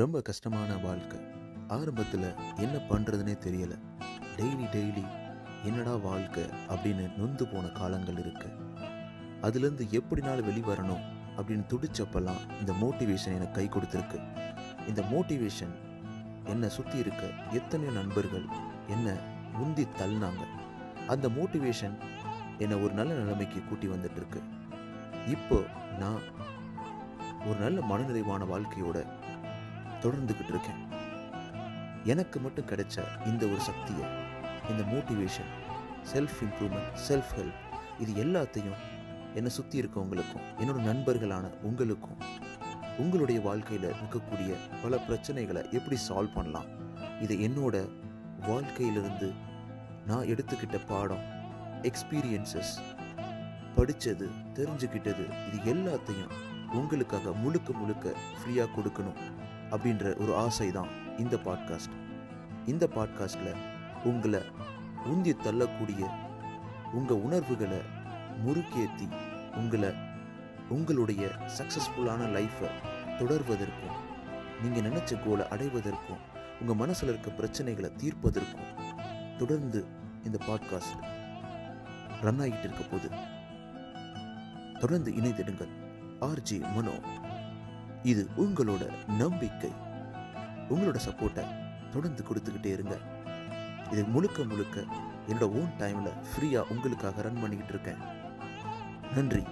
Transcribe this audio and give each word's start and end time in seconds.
ரொம்ப 0.00 0.20
கஷ்டமான 0.20 0.70
வாழ்க்கை. 0.84 1.18
ஆரம்பத்தில் 1.74 2.24
என்ன 2.64 2.76
பண்ணுறதுனே 2.88 3.34
தெரியலை. 3.44 3.76
டெய்லி 4.38 4.64
டெய்லி 4.72 5.04
என்னடா 5.68 5.94
வாழ்க்கை 6.06 6.44
அப்படின்னு 6.72 7.04
நொந்து 7.18 7.44
போன 7.46 7.66
காலங்கள் 7.76 8.18
இருக்கு. 8.22 8.48
அதுலேருந்து 9.46 9.84
எப்படினாலும் 9.98 10.48
வெளிவரணும் 10.48 11.04
அப்படின்னு 11.36 11.64
துடிச்சப்பெல்லாம் 11.72 12.42
இந்த 12.60 12.72
மோட்டிவேஷன் 12.82 13.36
எனக்கு 13.38 13.56
கை 13.58 13.66
கொடுத்துருக்கு. 13.68 14.18
இந்த 14.88 15.02
மோட்டிவேஷன் 15.12 15.74
என்னை 16.44 16.70
சுற்றி 16.78 16.98
இருக்க 16.98 17.24
எத்தனையோ 17.60 17.92
நண்பர்கள் 18.00 18.46
என்னை 18.86 19.14
முந்தி 19.58 19.86
தள்ளினாங்க. 20.00 20.44
அந்த 21.14 21.28
மோட்டிவேஷன் 21.28 21.96
என்னை 22.58 22.78
ஒரு 22.84 22.94
நல்ல 23.00 23.12
நிலைமைக்கு 23.20 23.62
கூட்டி 23.68 23.88
வந்துட்டுருக்கு. 23.88 24.42
இப்போ 25.36 25.60
நான் 25.98 26.22
ஒரு 27.46 27.58
நல்ல 27.66 27.78
மனநிறைவான 27.90 28.42
வாழ்க்கையோட 28.54 28.98
தொடர்ந்துக்கிட்டு 30.04 30.52
இருக்கேன் 30.54 30.80
எனக்கு 32.12 32.38
மட்டும் 32.40 32.70
கிடைச்ச 32.70 32.96
இந்த 33.26 33.42
ஒரு 33.46 33.60
சக்தியை 33.68 34.06
இந்த 34.70 34.82
motivation 34.92 35.52
self 36.12 36.40
improvement 36.46 36.90
self 37.08 37.32
help 37.36 37.60
இது 38.02 38.12
எல்லாத்தையும் 38.24 38.80
என்னை 39.38 39.50
சுற்றி 39.50 39.76
இருக்கவங்களுக்கும் 39.82 40.44
என்னோட 40.60 40.78
நண்பர்களான 40.90 41.44
உங்களுக்கும் 41.68 42.18
உங்களுடைய 43.02 43.38
வாழ்க்கையில் 43.40 43.86
இருக்கக்கூடிய 43.90 44.50
பல 44.82 44.96
பிரச்சனைகளை 45.06 45.62
எப்படி 45.78 45.96
சால்வ் 46.08 46.34
பண்ணலாம்? 46.34 46.68
இது 47.20 47.34
என்னோட 47.46 47.76
வாழ்க்கையிலிருந்து 48.48 49.28
நான் 50.06 50.28
எடுத்துக்கிட்ட 50.32 50.78
பாடம் 50.86 51.24
எக்ஸ்பீரியன்சஸ் 51.90 52.72
படித்தது 53.76 54.26
தெரிஞ்சுக்கிட்டது 54.58 55.24
இது 55.46 55.58
எல்லாத்தையும் 55.74 56.34
உங்களுக்காக 56.80 57.32
முழுக்க 57.42 57.72
முழுக்க 57.80 58.12
ஃப்ரீயாக 58.36 58.72
கொடுக்கணும். 58.76 59.18
அப்படின்ற 59.74 60.16
ஒரு 60.20 60.36
ஆசை 60.36 60.70
தான் 60.70 60.88
இந்த 61.18 61.36
பாட்காஸ்ட் 61.36 61.94
இந்த 62.66 62.88
பாட்காஸ்டில் 62.94 63.54
உங்களை 64.04 64.40
உந்தி 65.06 65.32
தள்ளக்கூடிய 65.36 66.02
உங்கள் 66.92 67.16
உணர்வுகளை 67.16 67.80
முறுக்கேற்றி 68.44 69.08
உங்களை 69.56 69.90
உங்களுடைய 70.68 71.24
சக்ஸஸ்ஃபுல்லான 71.58 72.28
லைஃப்பை 72.30 72.70
தொடர்வதற்கும் 73.18 73.98
நீங்கள் 74.62 74.86
நினச்ச 74.90 75.24
கோலை 75.24 75.48
அடைவதற்கும் 75.48 76.22
உங்கள் 76.60 76.76
மனசில் 76.76 77.08
இருக்க 77.08 77.30
பிரச்சனைகளை 77.30 77.90
தீர்ப்பதற்கும் 77.96 78.70
தொடர்ந்து 79.38 79.84
இந்த 80.24 80.38
பாட்காஸ்ட் 80.46 81.04
ரன் 82.22 82.40
ஆகிட்டு 82.40 82.64
இருக்க 82.64 82.84
போது 82.92 83.08
தொடர்ந்து 84.78 85.10
இணைந்திடுங்கள். 85.12 85.72
ஆர்ஜி 86.20 86.74
மனோ. 86.74 86.94
இது 88.04 88.28
உங்களோட 88.36 88.90
நம்பிக்கை. 89.06 89.72
உங்களோட 90.70 90.98
சப்போர்ட்டை 91.08 91.44
தொடர்ந்து 91.92 92.24
கொடுத்துக்கிட்டே 92.28 92.66
இருங்க. 92.66 92.98
இது 93.92 94.04
முழுக்க 94.04 94.42
முழுக்க 94.42 94.84
என்னோட 95.28 95.42
ஓன் 95.42 95.72
டைமில் 95.78 96.12
ஃப்ரீயாக 96.30 96.70
உங்களுக்காக 96.70 97.22
ரன் 97.22 97.40
பண்ணிக்கிட்டு 97.40 97.72
இருக்கேன். 97.72 98.00
நன்றி. 99.14 99.42